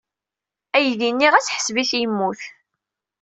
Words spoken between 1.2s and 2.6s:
ɣas ḥṣeb-it yemmut.